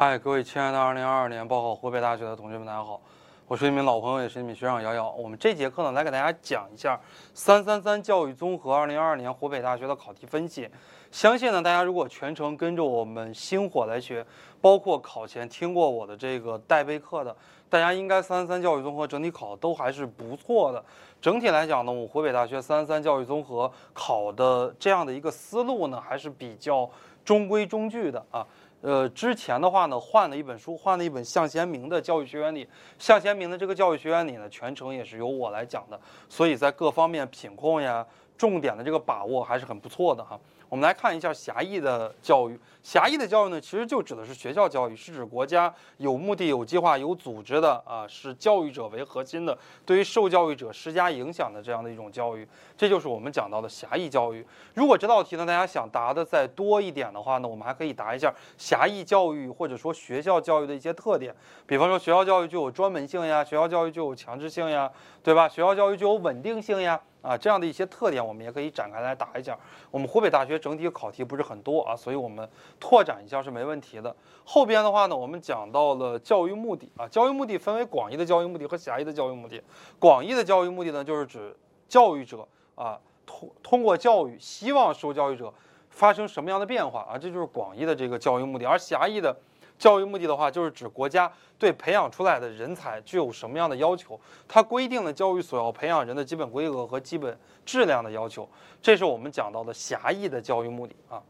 [0.00, 3.00] 嗨，各位亲爱的2022年报考湖北大学的同学们，大家好，
[3.48, 5.10] 我是一名老朋友，也是一名学长瑶瑶。
[5.10, 6.96] 我们这节课呢，来给大家讲一下
[7.34, 10.70] 三三三教育综合2022年湖北大学的考题分析。
[11.10, 14.24] 相信呢，大家如果全程跟着我们星火来学，
[14.60, 17.36] 包括考前听过我的这个带备课的，
[17.68, 20.80] 大家应该三三三教育综合整体考都还是不错的。
[21.20, 26.88] 整体来讲呢，我湖北大学三三三教育综合考的这样的一个思路呢，还是比较
[27.24, 28.46] 中规中矩的啊。
[28.80, 32.66] 呃，之前的话呢，换了一本书，换了一本向贤明的教育学原理。
[32.98, 38.06] 向贤明的这个教育学原理呢，全程也是由我来讲的，所以在各方面品控呀、
[38.36, 40.38] 重点的这个把握还是很不错的哈。
[40.68, 42.58] 我们来看一下狭义的教育。
[42.82, 52.46] 狭义的教育呢，其实就指的是学校教育，是指国家有目的、有计划、有组织的啊，是教育者为核心的，对于受教育者施加影响的这样的一种教育。
[52.76, 54.46] 这就是我们讲到的狭义教育。
[54.74, 61.34] 如果这道题呢，大家想答的再多一点的话呢，我们还可以答一下狭义教育或者说学校教育的一些特点。
[61.66, 64.90] 比方说，学校教育具有专门性呀，学校教育具有强制性呀，
[65.22, 65.48] 对吧？
[65.48, 67.00] 学校教育具有稳定性呀。
[67.28, 69.54] 啊，这样的一些特点，我们也可以展开来答一下。
[69.90, 72.48] 我们湖北大学整体考题不是很多啊，所以我们
[72.80, 74.16] 拓展一下是没问题的。
[74.44, 79.62] 后边的话呢，我们讲到了教育目的啊，教育目的分为广义的教育目的和狭义的教育目的。
[79.98, 81.54] 广义的教育目的呢，就是指
[81.86, 85.52] 教育者啊通通过教育，希望受教育者
[85.90, 88.64] 发生什么样的变化啊，这就是广义的这个教育目的。
[88.64, 89.36] 而狭义的
[89.78, 98.48] 教育目的的话，就是指国家对培养出来的人才具有什么样的要求，它规定了教育所要培养人的基本规格和基本质量的要求，
[98.82, 101.22] 这是我们讲到的狭义的教育目的啊。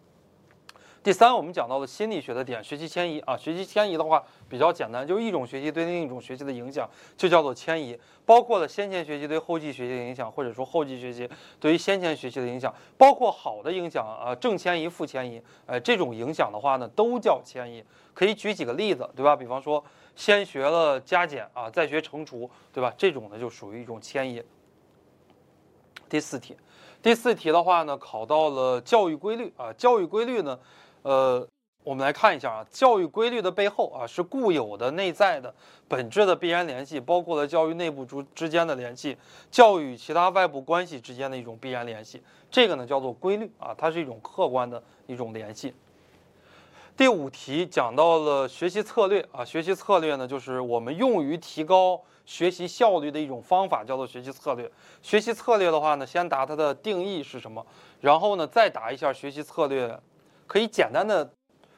[1.09, 3.35] 第三，我们讲到了心理学的点，学习迁移啊。
[3.35, 11.27] 学习迁移的话比较简单，就一种学习对另一种学习的影响，就叫做迁移，包括了先前学习对后继学习的影响，或者说后继学习
[11.59, 17.83] 对于先前学习的影响，包括好的影响啊，正迁移、负迁移，呃，这种影响的话呢，都叫迁移。
[18.13, 19.35] 可以举几个例子，对吧？
[19.35, 19.83] 比方说，
[20.15, 22.93] 先学了加减啊，再学乘除，对吧？
[22.99, 24.43] 这种呢就属于一种迁移。
[26.07, 26.55] 第四题，
[27.03, 30.59] 第四题的话呢，考到了教育规律啊，教育规律呢。
[31.03, 31.47] 呃，
[31.85, 35.55] 我们来看一下啊，教育规律的背后啊是固有的、内在的、
[35.87, 39.17] 本质的必然联系，包括了教育内部之之间的联系，
[39.51, 42.23] 教育与其他外部关系之间的一种必然联系。
[42.51, 45.73] 这个呢叫做规律啊，它是一种客观的一种联系。
[46.97, 54.69] 第五题讲到了学习策略啊，学习策略呢就是我们用于提高学习效率的一种方法，叫做学习策略。
[55.01, 57.65] 学习策略的话呢，先答它的定义是什么，
[58.01, 59.99] 然后呢再答一下学习策略。
[60.49, 61.31] 可以简单的，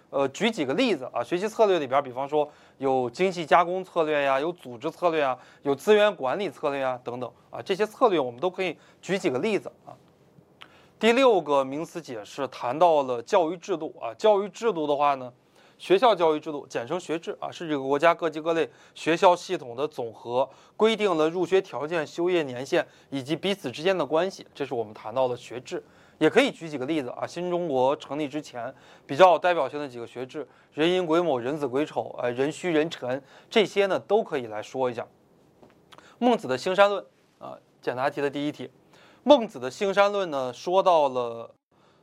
[0.08, 1.22] 呃，举几个例子啊。
[1.22, 2.48] 学习策略里边，比方说
[2.78, 7.60] 有精细加工策略呀，有组织策略啊，有资源管理策略啊，等等啊。
[7.60, 9.92] 这些策略我们都可以举几个例子啊。
[11.00, 14.14] 第六个名词解释谈到了教育制度啊。
[14.14, 15.32] 教育制度的话呢，
[15.76, 24.46] 学校教育制度简称学制啊，是这个国家各级各类学校系统的总和，规定了入学条件、修业年限以及彼此之间的关系。
[24.54, 25.82] 这是我们谈到的学制。
[26.20, 28.72] 也可以举几个例子啊，新中国成立之前
[29.06, 35.06] 比较有代表性的几个学制，人寅癸卯，人子癸丑，呃，壬戌壬辰，这些呢都可以来说一下。
[36.18, 37.02] 孟子的兴山论
[37.38, 38.70] 啊，简答题的第一题，
[39.22, 41.54] 孟子的兴山论呢说到了，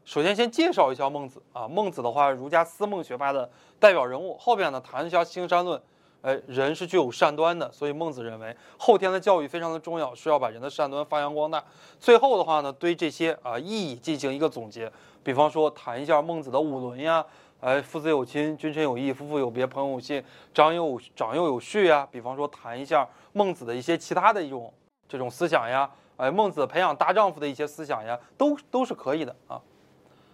[0.03, 3.47] 首先先介绍一下孟子啊，孟子的话，儒家思孟学派的
[3.79, 5.79] 代表人物，后边呢谈一下兴山论。
[6.22, 11.63] 哎，人是具有善端的，所以孟子认为后天的教育非常的重要，是要把人的善端发扬光大。
[12.00, 14.91] 最后的话呢，对这些啊意义进行一个总结，
[15.23, 17.23] 比方说谈一下孟子的五伦呀，
[17.61, 20.22] 哎，父子有亲，君臣有义，夫妇有别，朋友有信，
[20.53, 22.07] 长幼长幼有序呀。
[22.11, 24.73] 比方说谈一下孟子的一些其他的一种
[25.07, 29.61] 这种思想呀，哎，孟子培养大丈夫的一些思想呀，都都是可以的啊。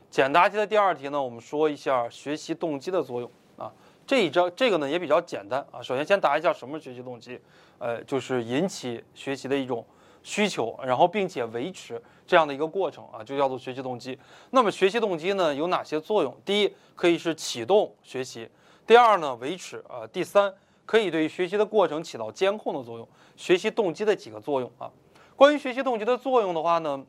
[0.09, 3.71] 简答题的第二题呢，我们说一下学习动机的作用啊。
[4.06, 5.81] 这一章这个呢也比较简单啊。
[5.81, 7.40] 首先先答一下什么是学习动机，
[7.78, 9.86] 呃，就是引起学习的一种
[10.22, 14.18] 需求，然后并且维持这样的一个过程啊，就叫做学习动机。
[14.52, 16.36] 那么学习动机呢有哪些作用？
[16.44, 18.46] 第一，可以是启动学习；
[18.86, 20.54] 第二呢，维持啊；第三，
[20.86, 23.07] 可以对学习的过程起到监控的作用。
[23.38, 24.92] 学习动机的几个作用啊。
[25.36, 27.04] 关于学习动机的作用的话呢？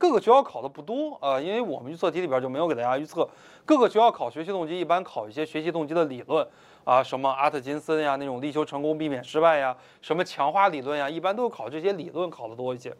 [0.00, 3.28] 各个学校考的不多啊，因为我们预测题里边就没有给大家预测。
[3.66, 6.44] 各个学校考学习动机，一般考一些学习动机的理论
[6.84, 12.96] 啊，什么阿特金森呀那种力求成功避免失败呀，什么强化理论呀，一般都考这些理论考的多一些。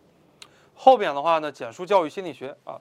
[0.74, 2.78] 后边的话呢，简述教育心理学啊，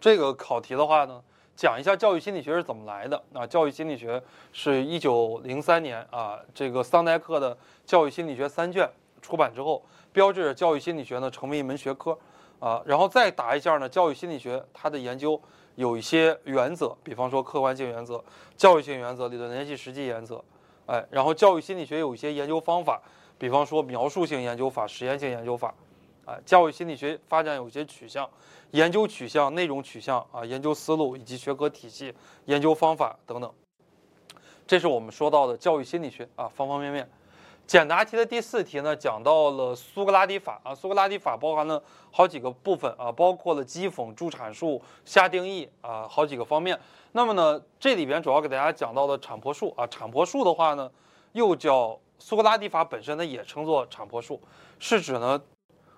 [0.00, 1.22] 这个考题的话呢，
[1.54, 3.46] 讲一下教育心理学是怎么来的啊。
[3.46, 7.54] 教育心理学是一九零三年啊，这个桑代克的
[7.84, 8.90] 教育心理学三卷
[9.20, 12.18] 出版之后，标志着教育心理学呢成为一门学科。
[12.60, 15.40] 啊，然后再答一下呢，教育心理学它的研究
[15.76, 18.22] 有一些原则，比方说客观性原则、
[18.56, 20.42] 教育性原则、理论联系实际原则，
[20.86, 23.00] 哎，然后教育心理学有一些研究方法，
[23.38, 25.72] 比方说描述性研究法、实验性研究法，
[26.24, 28.28] 啊，教育心理学发展有一些取向、
[28.72, 32.12] 研究取向、内容取向啊、研究思路以及学科体系、
[32.46, 33.52] 研究方法等等，
[34.66, 37.08] 这是我们说到的教育心理学啊，方方面面。
[37.68, 41.80] 简答题的第四题呢，讲到了苏格拉底法啊，苏格拉底法包含了
[42.10, 46.80] 好几个部分啊，包括了讥讽、助阐述、下定义啊，好几个方面。
[47.12, 50.90] 那么呢，这里边主要给大家讲到的产婆术啊，产婆术的话呢，
[51.32, 54.40] 又叫苏格拉底法本身呢也称作产婆术，
[54.78, 55.38] 是指呢，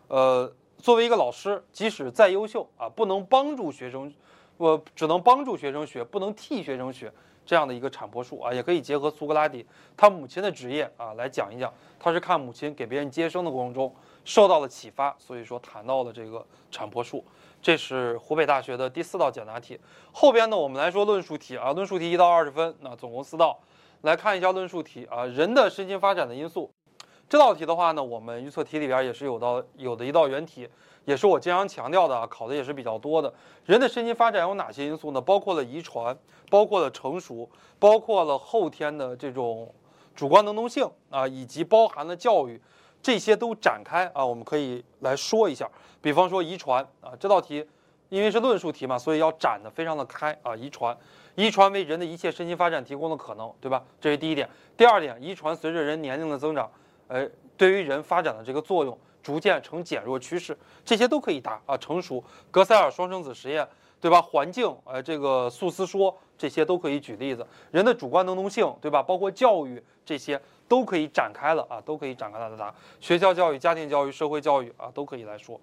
[0.09, 4.13] 呃，作为一个老师，即使再优秀啊，不能帮助学生，
[4.57, 7.13] 我只能帮助学生学，不能替学生学。
[7.51, 9.67] 这样的一个产婆术啊，也可以结合苏格拉底
[9.97, 11.69] 他母亲的职业啊来讲一讲。
[11.99, 13.93] 他是看母亲给别人接生的过程中
[14.25, 17.25] 受到了启发，所以说谈到了这个产婆术。
[17.61, 19.77] 这是湖北大学的第四道简答题。
[20.13, 23.59] 后边呢，我们来说论述题啊，论述题一到二十分，那总共四道。
[24.03, 26.73] 来看一下论述题啊，人的身心发展的因素。
[27.29, 30.69] 这道题的话呢，我们预测题里边也是有道有的一道原题。
[31.05, 33.33] 也是我经常强调的啊，考的也是比较多的。
[33.65, 35.21] 人的身心发展有哪些因素呢？
[35.21, 36.17] 包括了遗传，
[36.51, 37.49] 包括了成熟，
[37.79, 39.73] 包括了后天的这种
[40.15, 42.61] 主观能动性啊，以及包含了教育，
[43.03, 45.69] 这些都展开啊，我们可以来说一下。
[46.01, 47.67] 比方说遗传啊，这道题
[48.09, 50.55] 因为是论述题嘛，所以要展的非常的开啊。
[50.55, 50.97] 遗传，
[51.35, 53.83] 遗传为人的一切身心发展提供的可能，对吧？
[54.01, 54.49] 这是第一点。
[54.77, 56.71] 第二点，遗传随着人年龄的增长，
[57.09, 58.99] 呃，对于人发展的这个作用。
[59.23, 61.77] 逐渐呈减弱趋势，这些都可以答啊。
[61.77, 63.67] 成熟，格塞尔双生子实验，
[64.01, 64.21] 对吧？
[64.21, 67.47] 环境，呃，这个素思说，这些都可以举例子。
[67.71, 69.03] 人的主观能动性，对吧？
[69.03, 72.75] 包括教育，这些都可以展开了啊，都可以展开来答。
[73.01, 75.61] 学校教育、家庭教育、社会教育啊，都可以来说。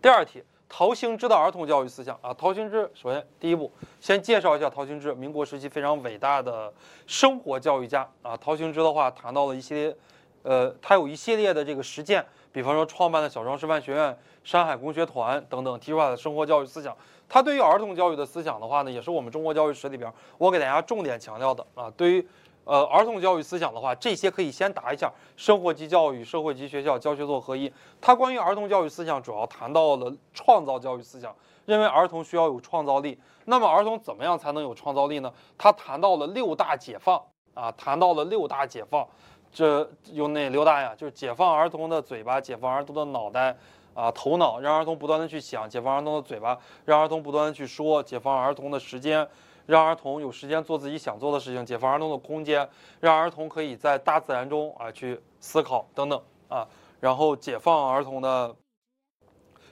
[0.00, 2.32] 第二题，陶行知的儿童教育思想啊。
[2.32, 6.72] 陶行知，首先第一步，先介绍一下陶行知，民国时期非常伟大的
[7.06, 8.36] 生活教育家啊。
[8.36, 9.96] 陶行知的话，谈到了一些。
[10.42, 16.96] 呃，他有一系列的这个实践，比方说创办的小庄师范学院、山海工学团等等，提出来的生活教育思想。
[17.28, 21.88] 他对于儿童教育的思想的话呢，也是我们中国教育史里边我给大家重点强调的啊。
[21.96, 22.28] 对于
[22.64, 27.72] 呃儿童教育思想的话，这些可以先答一下：生活及教育、社会及学校、教学做合一。
[28.00, 31.34] 他关于儿童教育思想主要谈到了创造教育思想，
[31.66, 33.16] 认为儿童需要有创造力。
[33.44, 35.32] 那么儿童怎么样才能有创造力呢？
[35.56, 37.22] 他谈到了六大解放
[37.54, 39.06] 啊，谈到了六大解放。
[39.52, 40.94] 这有哪六大呀？
[40.96, 43.56] 就是解放儿童的嘴巴，解放儿童的脑袋，
[43.94, 49.26] 啊，头脑，让儿童不断的去想；解放儿童的嘴巴，让儿童不断的去说；解放儿童的时间，
[49.66, 52.68] 让儿童有时间做自己想做的事情；解放儿童的空间，
[53.00, 56.66] 让儿童可以在大自然中啊去思考等等啊。
[57.00, 58.54] 然后解放儿童的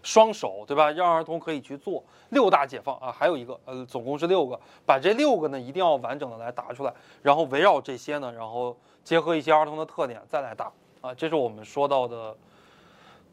[0.08, 0.90] 双手，对吧？
[0.92, 3.12] 让儿童可以去做六大解放啊。
[3.12, 8.76] 还有一个，呃，总共是六个，把这六个呢一定要完整的来答出来，然后围绕这些呢，然后。
[9.04, 10.70] 结合一些儿童的特点再来答
[11.00, 12.36] 啊，这是我们说到的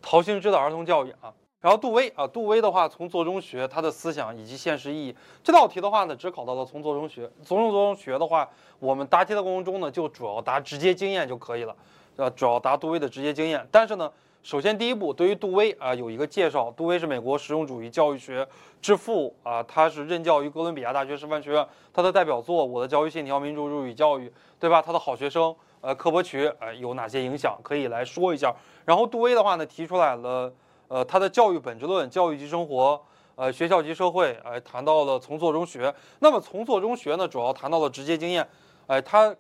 [0.02, 1.34] 陶行知的儿童教育啊。
[1.60, 5.14] 然后杜威啊，杜威的话从做中学他的思想以及现实意义。
[5.44, 7.30] 这道题的话呢，只考到了从做中学。
[7.44, 8.50] 从做中学的话，
[8.80, 11.76] 我们答题的过程中呢，就主要答直接经验就可以了，
[12.16, 13.68] 呃，主要答杜威的直接经验。
[13.70, 14.10] 但是呢，
[14.46, 16.72] 首先第一步对于杜威啊有一个介绍。
[16.78, 18.48] 杜威是美国实用主义教育学
[18.80, 21.68] 之父啊，他是任教于哥伦比亚大学师范学院。
[21.92, 24.80] 他的代表作《我的教育信条：民主主义教育》，对吧？
[24.80, 25.56] 他的好学生。
[25.82, 28.54] 呃，科伯曲，呃，有哪些影响可以来说一下？
[28.86, 30.54] 然后杜威的话呢，提出来了，
[30.90, 33.02] 呃，他的教育本质论、教育及生活，
[33.34, 35.92] 呃，学校及社会，哎，谈到了从做中学。
[36.20, 38.48] 那么从做中学呢，主要谈到了直接经验，
[38.86, 39.36] 哎，他。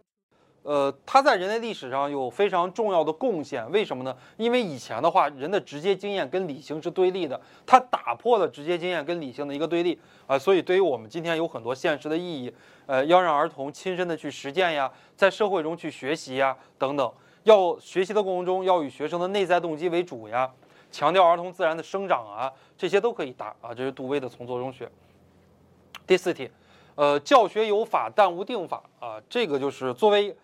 [0.66, 4.18] 呃，他在人类历史上有非常重要的贡献，为什么呢？
[4.36, 12.52] 因为以前的话，人的直接经验跟理性是对立的，他打破了直接经验跟理性的一个对立啊，所以对于我们今天有很多现实的意义，
[12.88, 20.52] 呃，要让儿童亲身的去实践呀，在社会中去学习呀，等等，要学习的过程中要以学生的内在动机为主呀，
[20.90, 24.90] 强调儿童自然的生长啊，这些都可以答啊，这是杜威的从做中学。
[26.08, 26.50] 第四题，
[26.96, 30.36] 呃，教学有法但无定法啊，这个就是作为。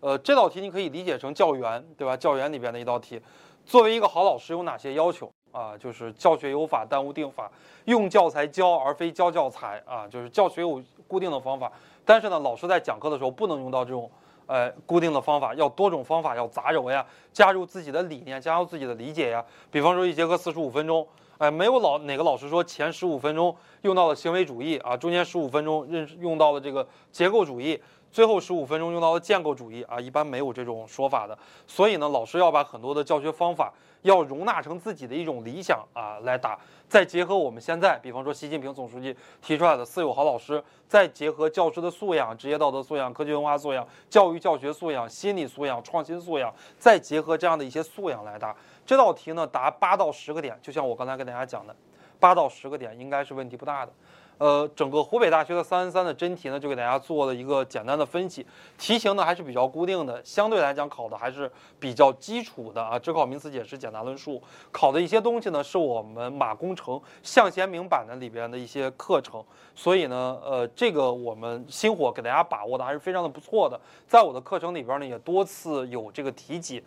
[0.00, 2.16] 呃，这道题你可以理解成教员，对吧？
[2.16, 3.20] 教员里边的一道题，
[3.66, 5.76] 作为一个好老师有哪些要求啊？
[5.76, 7.50] 就是教学有法，但无定法，
[7.84, 10.08] 用教材教而非教教材啊。
[10.08, 11.70] 就是教学有固定的方法，
[12.02, 14.10] 但是呢，老师在讲课的时候不能用到这种
[14.46, 19.44] 呃固定的方法，要多种方法，要杂糅呀，加入自己的理念，加入自己的理解呀。
[19.70, 27.78] 比方说一节课四十五分钟哎，没有老哪个老师说前十五分钟用到了行为主义啊，中间十五分钟认用到了这个结构主义。
[28.10, 31.38] 最后十五分钟用到的建构主义啊，一般没有这种说法的。
[31.66, 51.76] 所以呢，老师要把很多的教学方法要容纳成自己的一种理想啊来打，再结合我们现在，比方说习近平总书记提出来的“四有好老师”，再结合教师的素养、职业道德素养、科技文化素养、教育教学素养、心理素养、创新素养，再结合这样的一些素养来答这道题呢，答八到十个点，就像我刚才跟大家讲的，
[52.18, 53.92] 八到十个点应该是问题不大的。
[54.40, 58.46] 呃，整个湖北大学的三三三的真题呢，就给大家做了一个简单的分析。
[58.78, 62.98] 题型呢还是比较固定的，相对来讲考的还是比较基础的啊。
[62.98, 64.42] 只考名词解释、简答论述，
[64.72, 69.44] 考的一些东西呢是我们马工程向贤明版的里边的一些课程。
[69.74, 73.78] 所以呢，呃，这个我们星火给大家把握的还是非常的不错的。
[74.08, 76.82] 在我的课程里边呢，也多次有这个提及。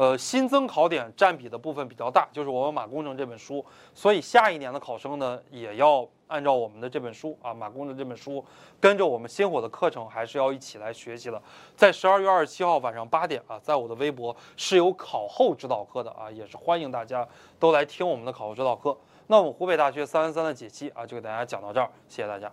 [0.00, 3.62] 呃，新增考点占比的部分比较大，就是我们马工程这本书。
[3.92, 6.08] 所以下一年的考生呢，也要。
[6.26, 8.44] 按照我们的这本书啊，马工程这本书，
[8.78, 11.42] 跟着我们星火的课程，还是要一起来学习的。
[11.74, 17.26] 在十二月二十七号晚上八点啊，在我的微博是有考后指导课的啊，也是欢迎大家
[17.58, 18.96] 都来听我们的考后指导课。
[19.26, 22.48] 那我们湖北大学三三三的解析啊，就给大家讲到这儿，谢谢大家。